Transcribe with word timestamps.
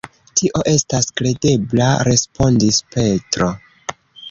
Tio 0.39 0.61
estas 0.71 1.09
kredebla, 1.21 1.91
respondis 2.09 2.83
Petro. 2.97 3.53